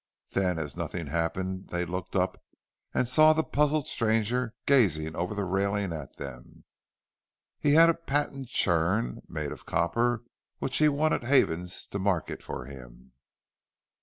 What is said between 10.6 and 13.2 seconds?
he wanted Havens to market for him!"